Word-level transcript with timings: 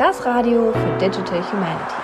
das 0.00 0.24
Radio 0.24 0.72
für 0.72 0.98
Digital 0.98 1.52
Humanities. 1.52 1.94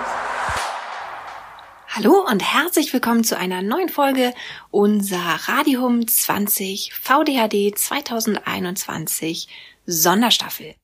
Hallo 1.87 2.25
und 2.29 2.41
herzlich 2.41 2.93
willkommen 2.93 3.23
zu 3.23 3.37
einer 3.37 3.61
neuen 3.63 3.89
Folge 3.89 4.33
unserer 4.69 5.47
Radium 5.47 6.07
20 6.07 6.93
VDHD 6.93 7.75
2021 7.75 9.47
Sonderstaffel. 9.85 10.75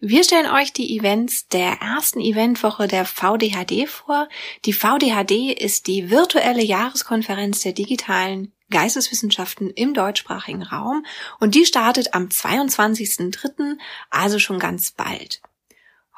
Wir 0.00 0.24
stellen 0.24 0.50
euch 0.50 0.72
die 0.72 0.98
Events 0.98 1.48
der 1.48 1.80
ersten 1.80 2.20
Eventwoche 2.20 2.88
der 2.88 3.04
VDHD 3.04 3.88
vor. 3.88 4.26
Die 4.64 4.72
VDHD 4.72 5.52
ist 5.52 5.86
die 5.86 6.10
virtuelle 6.10 6.64
Jahreskonferenz 6.64 7.60
der 7.60 7.74
digitalen 7.74 8.52
Geisteswissenschaften 8.70 9.70
im 9.70 9.94
deutschsprachigen 9.94 10.62
Raum 10.62 11.04
und 11.38 11.54
die 11.54 11.66
startet 11.66 12.14
am 12.14 12.26
22.03., 12.26 13.76
also 14.10 14.38
schon 14.38 14.58
ganz 14.58 14.92
bald. 14.92 15.40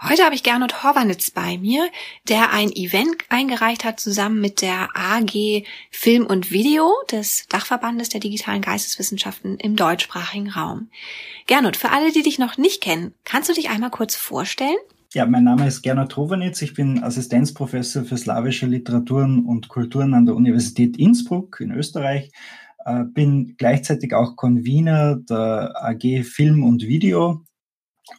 Heute 0.08 0.24
habe 0.24 0.34
ich 0.34 0.42
Gernot 0.42 0.82
Horwanitz 0.82 1.30
bei 1.30 1.58
mir, 1.58 1.88
der 2.26 2.50
ein 2.50 2.72
Event 2.72 3.18
eingereicht 3.28 3.84
hat 3.84 4.00
zusammen 4.00 4.40
mit 4.40 4.60
der 4.60 4.88
AG 4.94 5.64
Film 5.92 6.26
und 6.26 6.50
Video 6.50 6.92
des 7.12 7.46
Dachverbandes 7.46 8.08
der 8.08 8.18
digitalen 8.18 8.62
Geisteswissenschaften 8.62 9.58
im 9.58 9.76
deutschsprachigen 9.76 10.50
Raum. 10.50 10.90
Gernot, 11.46 11.76
für 11.76 11.90
alle, 11.90 12.10
die 12.10 12.24
dich 12.24 12.40
noch 12.40 12.56
nicht 12.56 12.82
kennen, 12.82 13.14
kannst 13.24 13.48
du 13.48 13.52
dich 13.52 13.70
einmal 13.70 13.90
kurz 13.90 14.16
vorstellen? 14.16 14.76
Ja, 15.14 15.26
mein 15.26 15.44
Name 15.44 15.66
ist 15.66 15.82
Gernot 15.82 16.16
Hrovanitz. 16.16 16.62
Ich 16.62 16.72
bin 16.72 17.02
Assistenzprofessor 17.02 18.04
für 18.04 18.16
slawische 18.16 18.64
Literaturen 18.64 19.44
und 19.44 19.68
Kulturen 19.68 20.14
an 20.14 20.24
der 20.24 20.34
Universität 20.34 20.96
Innsbruck 20.96 21.60
in 21.60 21.70
Österreich. 21.70 22.32
Äh, 22.86 23.04
bin 23.04 23.54
gleichzeitig 23.58 24.14
auch 24.14 24.36
Convener 24.36 25.16
der 25.16 25.74
AG 25.84 26.24
Film 26.24 26.64
und 26.64 26.84
Video. 26.84 27.44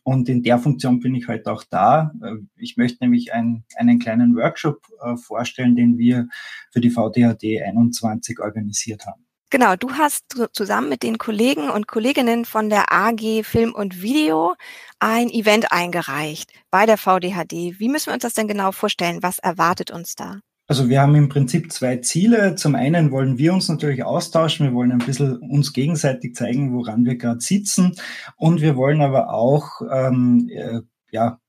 Und 0.03 0.29
in 0.29 0.43
der 0.43 0.59
Funktion 0.59 0.99
bin 0.99 1.15
ich 1.15 1.27
heute 1.27 1.51
auch 1.51 1.63
da. 1.63 2.13
Äh, 2.21 2.35
ich 2.57 2.77
möchte 2.77 3.03
nämlich 3.03 3.33
ein, 3.33 3.63
einen 3.75 3.97
kleinen 3.97 4.35
Workshop 4.35 4.85
äh, 5.01 5.17
vorstellen, 5.17 5.75
den 5.75 5.97
wir 5.97 6.27
für 6.71 6.79
die 6.79 6.91
VDHD 6.91 7.63
21 7.65 8.39
organisiert 8.39 9.07
haben. 9.07 9.22
Genau, 9.53 9.75
du 9.75 9.91
hast 9.91 10.35
zusammen 10.53 10.89
mit 10.89 11.03
den 11.03 11.19
Kollegen 11.19 11.69
und 11.69 11.87
Kolleginnen 11.87 12.43
von 12.43 12.71
der 12.71 12.91
AG 12.91 13.43
Film 13.43 13.71
und 13.71 14.01
Video 14.01 14.55
ein 14.97 15.29
Event 15.29 15.71
eingereicht 15.71 16.51
bei 16.71 16.87
der 16.87 16.97
VDHD. 16.97 17.79
Wie 17.79 17.87
müssen 17.87 18.07
wir 18.07 18.15
uns 18.15 18.23
das 18.23 18.33
denn 18.33 18.47
genau 18.47 18.71
vorstellen? 18.71 19.21
Was 19.21 19.37
erwartet 19.37 19.91
uns 19.91 20.15
da? 20.15 20.39
Also 20.65 20.89
wir 20.89 20.99
haben 20.99 21.13
im 21.13 21.29
Prinzip 21.29 21.71
zwei 21.71 21.97
Ziele. 21.97 22.55
Zum 22.55 22.73
einen 22.73 23.11
wollen 23.11 23.37
wir 23.37 23.53
uns 23.53 23.69
natürlich 23.69 24.03
austauschen, 24.03 24.65
wir 24.65 24.73
wollen 24.73 24.91
ein 24.91 25.05
bisschen 25.05 25.37
uns 25.37 25.71
gegenseitig 25.71 26.33
zeigen, 26.33 26.73
woran 26.73 27.05
wir 27.05 27.17
gerade 27.17 27.41
sitzen. 27.41 27.95
Und 28.35 28.59
wir 28.59 28.75
wollen 28.75 29.03
aber 29.03 29.31
auch 29.35 29.81
ähm, 29.91 30.49
äh, 30.51 30.81
ja, 31.11 31.39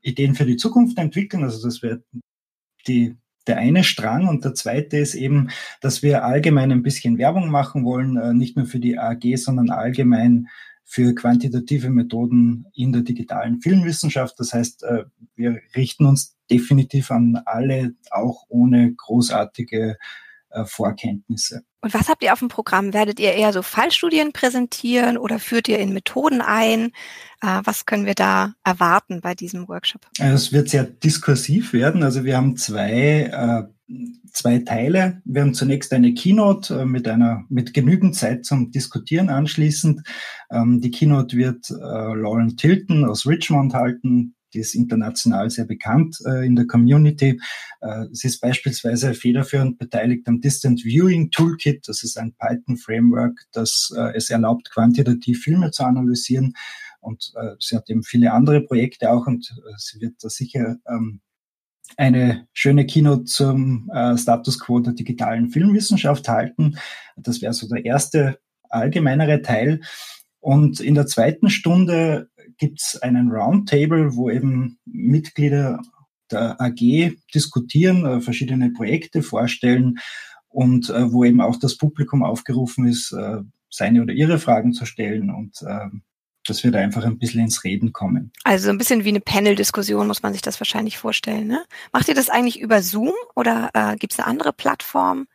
Ideen 0.00 0.36
für 0.36 0.46
die 0.46 0.58
Zukunft 0.58 0.96
entwickeln. 0.96 1.42
Also 1.42 1.66
das 1.66 1.82
wird 1.82 2.04
die 2.86 3.16
der 3.46 3.58
eine 3.58 3.84
Strang 3.84 4.28
und 4.28 4.44
der 4.44 4.54
zweite 4.54 4.98
ist 4.98 5.14
eben, 5.14 5.48
dass 5.80 6.02
wir 6.02 6.24
allgemein 6.24 6.72
ein 6.72 6.82
bisschen 6.82 7.18
Werbung 7.18 7.50
machen 7.50 7.84
wollen, 7.84 8.16
äh, 8.16 8.34
nicht 8.34 8.56
nur 8.56 8.66
für 8.66 8.80
die 8.80 8.98
AG, 8.98 9.36
sondern 9.36 9.70
allgemein 9.70 10.48
für 10.84 11.14
quantitative 11.14 11.90
Methoden 11.90 12.66
in 12.74 12.92
der 12.92 13.02
digitalen 13.02 13.60
Filmwissenschaft. 13.60 14.38
Das 14.38 14.52
heißt, 14.52 14.82
äh, 14.84 15.04
wir 15.34 15.60
richten 15.74 16.06
uns 16.06 16.36
definitiv 16.50 17.10
an 17.10 17.40
alle, 17.46 17.94
auch 18.10 18.44
ohne 18.48 18.92
großartige 18.94 19.96
Vorkenntnisse. 20.64 21.62
Und 21.80 21.94
was 21.94 22.08
habt 22.08 22.22
ihr 22.22 22.32
auf 22.32 22.38
dem 22.38 22.48
Programm? 22.48 22.94
Werdet 22.94 23.18
ihr 23.18 23.32
eher 23.32 23.52
so 23.52 23.62
Fallstudien 23.62 24.32
präsentieren 24.32 25.18
oder 25.18 25.40
führt 25.40 25.68
ihr 25.68 25.80
in 25.80 25.92
Methoden 25.92 26.40
ein? 26.40 26.92
Äh, 27.40 27.60
was 27.64 27.86
können 27.86 28.06
wir 28.06 28.14
da 28.14 28.54
erwarten 28.62 29.20
bei 29.20 29.34
diesem 29.34 29.66
Workshop? 29.68 30.06
Es 30.20 30.52
wird 30.52 30.68
sehr 30.68 30.84
diskursiv 30.84 31.72
werden. 31.72 32.04
Also 32.04 32.22
wir 32.22 32.36
haben 32.36 32.56
zwei, 32.56 33.68
äh, 33.88 33.94
zwei 34.32 34.58
Teile. 34.60 35.20
Wir 35.24 35.42
haben 35.42 35.54
zunächst 35.54 35.92
eine 35.92 36.14
Keynote 36.14 36.82
äh, 36.82 36.84
mit 36.84 37.08
einer, 37.08 37.44
mit 37.48 37.74
genügend 37.74 38.14
Zeit 38.14 38.44
zum 38.44 38.70
Diskutieren 38.70 39.28
anschließend. 39.28 40.02
Ähm, 40.52 40.80
die 40.80 40.92
Keynote 40.92 41.36
wird 41.36 41.68
äh, 41.68 41.74
Lauren 41.74 42.56
Tilton 42.56 43.04
aus 43.04 43.26
Richmond 43.26 43.74
halten 43.74 44.36
die 44.54 44.60
ist 44.60 44.74
international 44.74 45.50
sehr 45.50 45.64
bekannt 45.64 46.18
äh, 46.26 46.44
in 46.46 46.56
der 46.56 46.66
Community. 46.66 47.40
Äh, 47.80 48.06
sie 48.12 48.28
ist 48.28 48.40
beispielsweise 48.40 49.14
federführend 49.14 49.78
beteiligt 49.78 50.28
am 50.28 50.40
Distant 50.40 50.84
Viewing 50.84 51.30
Toolkit. 51.30 51.88
Das 51.88 52.02
ist 52.02 52.18
ein 52.18 52.34
Python-Framework, 52.34 53.46
das 53.52 53.92
äh, 53.96 54.14
es 54.14 54.30
erlaubt, 54.30 54.70
quantitativ 54.70 55.42
Filme 55.42 55.70
zu 55.70 55.84
analysieren. 55.84 56.54
Und 57.00 57.32
äh, 57.34 57.56
sie 57.58 57.76
hat 57.76 57.90
eben 57.90 58.02
viele 58.02 58.32
andere 58.32 58.60
Projekte 58.60 59.10
auch 59.10 59.26
und 59.26 59.50
äh, 59.50 59.72
sie 59.76 60.00
wird 60.00 60.14
da 60.22 60.28
sicher 60.28 60.76
ähm, 60.86 61.20
eine 61.96 62.46
schöne 62.52 62.86
Keynote 62.86 63.24
zum 63.24 63.90
äh, 63.92 64.16
Status 64.16 64.58
quo 64.58 64.80
der 64.80 64.92
digitalen 64.92 65.50
Filmwissenschaft 65.50 66.28
halten. 66.28 66.78
Das 67.16 67.42
wäre 67.42 67.52
so 67.52 67.68
der 67.68 67.84
erste 67.84 68.38
allgemeinere 68.68 69.42
Teil. 69.42 69.80
Und 70.42 70.80
in 70.80 70.96
der 70.96 71.06
zweiten 71.06 71.50
Stunde 71.50 72.28
gibt 72.58 72.80
es 72.82 73.00
einen 73.00 73.30
Roundtable, 73.30 74.16
wo 74.16 74.28
eben 74.28 74.80
Mitglieder 74.84 75.80
der 76.32 76.60
AG 76.60 77.12
diskutieren, 77.32 78.04
äh, 78.04 78.20
verschiedene 78.20 78.70
Projekte 78.72 79.22
vorstellen 79.22 80.00
und 80.48 80.90
äh, 80.90 81.12
wo 81.12 81.22
eben 81.24 81.40
auch 81.40 81.56
das 81.56 81.76
Publikum 81.76 82.24
aufgerufen 82.24 82.88
ist, 82.88 83.12
äh, 83.12 83.38
seine 83.70 84.02
oder 84.02 84.12
ihre 84.12 84.40
Fragen 84.40 84.72
zu 84.72 84.84
stellen 84.84 85.30
und 85.30 85.62
äh, 85.62 85.86
dass 86.44 86.64
wir 86.64 86.72
da 86.72 86.80
einfach 86.80 87.04
ein 87.04 87.18
bisschen 87.18 87.42
ins 87.42 87.62
Reden 87.62 87.92
kommen. 87.92 88.32
Also 88.42 88.70
ein 88.70 88.78
bisschen 88.78 89.04
wie 89.04 89.10
eine 89.10 89.20
Panel-Diskussion 89.20 90.08
muss 90.08 90.24
man 90.24 90.32
sich 90.32 90.42
das 90.42 90.58
wahrscheinlich 90.58 90.98
vorstellen. 90.98 91.46
Ne? 91.46 91.64
Macht 91.92 92.08
ihr 92.08 92.16
das 92.16 92.30
eigentlich 92.30 92.58
über 92.58 92.82
Zoom 92.82 93.12
oder 93.36 93.70
gibt 94.00 94.12
es 94.12 94.18
eine 94.18 94.26
andere 94.26 94.52
Plattform? 94.52 95.28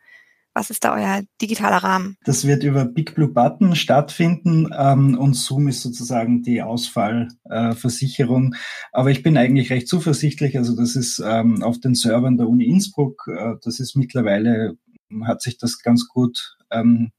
Was 0.58 0.70
ist 0.70 0.82
da 0.82 0.96
euer 0.96 1.22
digitaler 1.40 1.76
Rahmen? 1.76 2.16
Das 2.24 2.44
wird 2.44 2.64
über 2.64 2.84
Big 2.84 3.14
Blue 3.14 3.28
Button 3.28 3.76
stattfinden 3.76 4.68
ähm, 4.76 5.16
und 5.16 5.34
Zoom 5.34 5.68
ist 5.68 5.82
sozusagen 5.82 6.42
die 6.42 6.62
Ausfallversicherung. 6.62 8.54
Äh, 8.54 8.56
Aber 8.90 9.12
ich 9.12 9.22
bin 9.22 9.38
eigentlich 9.38 9.70
recht 9.70 9.86
zuversichtlich. 9.86 10.58
Also 10.58 10.74
das 10.74 10.96
ist 10.96 11.22
ähm, 11.24 11.62
auf 11.62 11.78
den 11.78 11.94
Servern 11.94 12.38
der 12.38 12.48
Uni 12.48 12.64
Innsbruck. 12.64 13.28
Äh, 13.28 13.54
das 13.62 13.78
ist 13.78 13.94
mittlerweile, 13.94 14.76
hat 15.22 15.42
sich 15.42 15.58
das 15.58 15.80
ganz 15.80 16.08
gut 16.08 16.56
ähm, 16.72 17.12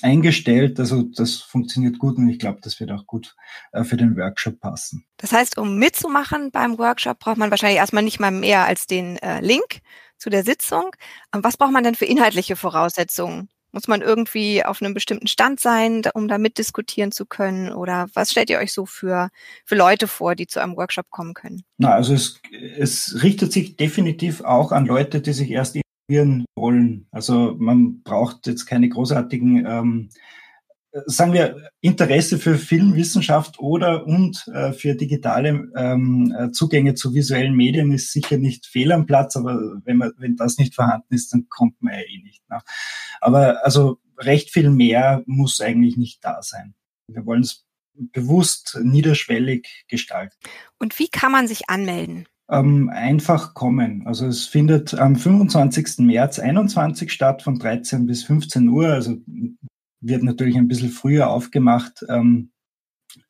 eingestellt. 0.00 0.78
Also 0.78 1.02
das 1.02 1.38
funktioniert 1.38 1.98
gut 1.98 2.18
und 2.18 2.28
ich 2.28 2.38
glaube, 2.38 2.60
das 2.62 2.78
wird 2.78 2.92
auch 2.92 3.04
gut 3.06 3.34
äh, 3.72 3.82
für 3.82 3.96
den 3.96 4.16
Workshop 4.16 4.60
passen. 4.60 5.04
Das 5.16 5.32
heißt, 5.32 5.58
um 5.58 5.76
mitzumachen 5.80 6.52
beim 6.52 6.78
Workshop, 6.78 7.18
braucht 7.18 7.38
man 7.38 7.50
wahrscheinlich 7.50 7.78
erstmal 7.78 8.04
nicht 8.04 8.20
mal 8.20 8.30
mehr 8.30 8.64
als 8.64 8.86
den 8.86 9.16
äh, 9.16 9.40
Link 9.40 9.80
zu 10.18 10.30
der 10.30 10.44
Sitzung. 10.44 10.90
Ähm, 11.34 11.44
was 11.44 11.56
braucht 11.56 11.72
man 11.72 11.84
denn 11.84 11.94
für 11.94 12.06
inhaltliche 12.06 12.56
Voraussetzungen? 12.56 13.48
Muss 13.72 13.88
man 13.88 14.02
irgendwie 14.02 14.64
auf 14.64 14.80
einem 14.80 14.94
bestimmten 14.94 15.26
Stand 15.26 15.58
sein, 15.58 16.02
um 16.14 16.28
da 16.28 16.38
mitdiskutieren 16.38 17.10
zu 17.10 17.26
können? 17.26 17.72
Oder 17.72 18.06
was 18.14 18.30
stellt 18.30 18.48
ihr 18.48 18.58
euch 18.58 18.72
so 18.72 18.86
für, 18.86 19.30
für 19.64 19.74
Leute 19.74 20.06
vor, 20.06 20.36
die 20.36 20.46
zu 20.46 20.62
einem 20.62 20.76
Workshop 20.76 21.10
kommen 21.10 21.34
können? 21.34 21.64
Na, 21.78 21.92
also 21.92 22.14
es, 22.14 22.40
es 22.78 23.22
richtet 23.24 23.52
sich 23.52 23.76
definitiv 23.76 24.42
auch 24.42 24.70
an 24.70 24.86
Leute, 24.86 25.20
die 25.20 25.32
sich 25.32 25.50
erst 25.50 25.74
informieren 25.74 26.44
wollen. 26.54 27.08
Also 27.10 27.56
man 27.58 28.02
braucht 28.02 28.46
jetzt 28.46 28.66
keine 28.66 28.88
großartigen 28.88 29.66
ähm, 29.66 30.08
sagen 31.06 31.32
wir, 31.32 31.70
Interesse 31.80 32.38
für 32.38 32.56
Filmwissenschaft 32.56 33.58
oder 33.58 34.06
und 34.06 34.46
äh, 34.52 34.72
für 34.72 34.94
digitale 34.94 35.68
ähm, 35.76 36.34
äh, 36.38 36.50
Zugänge 36.50 36.94
zu 36.94 37.14
visuellen 37.14 37.54
Medien 37.54 37.92
ist 37.92 38.12
sicher 38.12 38.38
nicht 38.38 38.66
fehl 38.66 38.92
am 38.92 39.06
Platz, 39.06 39.36
aber 39.36 39.58
wenn 39.84 39.96
man, 39.96 40.12
wenn 40.18 40.36
das 40.36 40.58
nicht 40.58 40.74
vorhanden 40.74 41.12
ist, 41.14 41.32
dann 41.32 41.48
kommt 41.48 41.82
man 41.82 41.94
ja 41.94 42.00
eh 42.00 42.22
nicht. 42.22 42.48
Ne? 42.48 42.60
Aber 43.20 43.64
also 43.64 43.98
recht 44.18 44.50
viel 44.50 44.70
mehr 44.70 45.22
muss 45.26 45.60
eigentlich 45.60 45.96
nicht 45.96 46.24
da 46.24 46.42
sein. 46.42 46.74
Wir 47.08 47.26
wollen 47.26 47.42
es 47.42 47.66
bewusst 47.94 48.78
niederschwellig 48.82 49.84
gestalten. 49.88 50.36
Und 50.78 50.98
wie 50.98 51.08
kann 51.08 51.32
man 51.32 51.46
sich 51.48 51.68
anmelden? 51.68 52.26
Ähm, 52.50 52.90
einfach 52.92 53.54
kommen. 53.54 54.06
Also 54.06 54.26
es 54.26 54.46
findet 54.46 54.94
am 54.94 55.16
25. 55.16 55.98
März 55.98 56.38
21 56.38 57.10
statt 57.10 57.42
von 57.42 57.58
13 57.58 58.06
bis 58.06 58.24
15 58.24 58.68
Uhr. 58.68 58.88
Also 58.88 59.16
wird 60.06 60.22
natürlich 60.22 60.56
ein 60.56 60.68
bisschen 60.68 60.90
früher 60.90 61.30
aufgemacht, 61.30 62.04
ähm, 62.08 62.50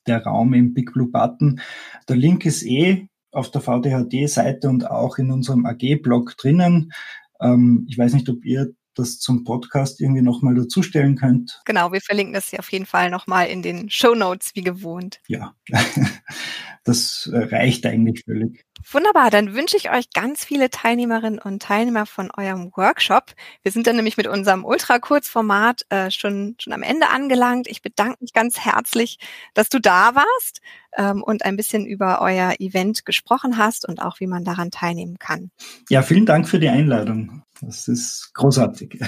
der 0.06 0.22
Raum 0.24 0.54
im 0.54 0.74
Big 0.74 0.92
Blue 0.92 1.10
Button. 1.10 1.60
Der 2.08 2.16
Link 2.16 2.44
ist 2.46 2.64
eh 2.64 3.08
auf 3.32 3.50
der 3.50 3.60
VDHD-Seite 3.60 4.68
und 4.68 4.90
auch 4.90 5.18
in 5.18 5.30
unserem 5.30 5.66
AG-Blog 5.66 6.36
drinnen. 6.36 6.92
Ähm, 7.40 7.86
ich 7.88 7.98
weiß 7.98 8.14
nicht, 8.14 8.28
ob 8.28 8.44
ihr 8.44 8.74
das 8.94 9.18
zum 9.18 9.44
Podcast 9.44 10.00
irgendwie 10.00 10.22
nochmal 10.22 10.54
dazustellen 10.54 11.16
könnt. 11.16 11.60
Genau, 11.64 11.92
wir 11.92 12.00
verlinken 12.00 12.34
das 12.34 12.48
hier 12.48 12.58
auf 12.60 12.70
jeden 12.72 12.86
Fall 12.86 13.10
nochmal 13.10 13.48
in 13.48 13.62
den 13.62 13.90
Show 13.90 14.14
Notes 14.14 14.52
wie 14.54 14.62
gewohnt. 14.62 15.20
Ja. 15.28 15.54
das 16.84 17.28
reicht 17.32 17.86
eigentlich 17.86 18.24
völlig. 18.24 18.64
Wunderbar, 18.92 19.30
dann 19.30 19.54
wünsche 19.54 19.76
ich 19.78 19.90
euch 19.90 20.10
ganz 20.10 20.44
viele 20.44 20.68
Teilnehmerinnen 20.68 21.38
und 21.38 21.62
Teilnehmer 21.62 22.04
von 22.04 22.30
eurem 22.36 22.70
Workshop. 22.76 23.32
Wir 23.62 23.72
sind 23.72 23.86
dann 23.86 23.96
nämlich 23.96 24.18
mit 24.18 24.26
unserem 24.26 24.64
Ultra-Kurzformat 24.64 25.86
äh, 25.88 26.10
schon, 26.10 26.56
schon 26.58 26.74
am 26.74 26.82
Ende 26.82 27.08
angelangt. 27.08 27.66
Ich 27.66 27.80
bedanke 27.80 28.18
mich 28.20 28.34
ganz 28.34 28.60
herzlich, 28.60 29.18
dass 29.54 29.70
du 29.70 29.80
da 29.80 30.14
warst 30.14 30.60
ähm, 30.96 31.22
und 31.22 31.46
ein 31.46 31.56
bisschen 31.56 31.86
über 31.86 32.20
euer 32.20 32.54
Event 32.58 33.06
gesprochen 33.06 33.56
hast 33.56 33.88
und 33.88 34.02
auch, 34.02 34.20
wie 34.20 34.26
man 34.26 34.44
daran 34.44 34.70
teilnehmen 34.70 35.18
kann. 35.18 35.50
Ja, 35.88 36.02
vielen 36.02 36.26
Dank 36.26 36.48
für 36.48 36.60
die 36.60 36.68
Einladung. 36.68 37.43
Das 37.66 37.88
ist 37.88 38.30
großartig. 38.34 39.00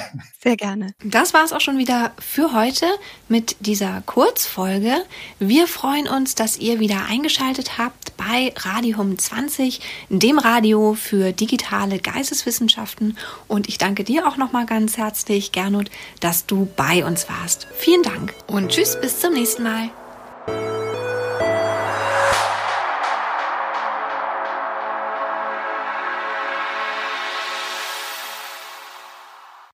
Sehr 0.42 0.56
gerne. 0.56 0.94
Das 1.04 1.34
war 1.34 1.44
es 1.44 1.52
auch 1.52 1.60
schon 1.60 1.78
wieder 1.78 2.12
für 2.18 2.52
heute 2.52 2.86
mit 3.28 3.56
dieser 3.60 4.02
Kurzfolge. 4.06 4.94
Wir 5.38 5.66
freuen 5.66 6.08
uns, 6.08 6.34
dass 6.34 6.58
ihr 6.58 6.80
wieder 6.80 7.06
eingeschaltet 7.06 7.78
habt 7.78 8.16
bei 8.16 8.52
Radium 8.56 9.18
20, 9.18 9.80
dem 10.08 10.38
Radio 10.38 10.94
für 10.94 11.32
digitale 11.32 11.98
Geisteswissenschaften. 11.98 13.16
Und 13.48 13.68
ich 13.68 13.78
danke 13.78 14.04
dir 14.04 14.26
auch 14.26 14.36
nochmal 14.36 14.66
ganz 14.66 14.96
herzlich, 14.96 15.52
Gernot, 15.52 15.90
dass 16.20 16.46
du 16.46 16.68
bei 16.76 17.04
uns 17.04 17.28
warst. 17.28 17.66
Vielen 17.76 18.02
Dank 18.02 18.34
und 18.46 18.70
tschüss, 18.70 18.98
bis 19.00 19.20
zum 19.20 19.34
nächsten 19.34 19.62
Mal. 19.62 19.90